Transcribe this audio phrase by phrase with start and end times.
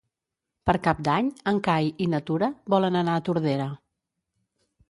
[0.69, 3.69] Per Cap d'Any en Cai i na Tura volen anar a Tordera.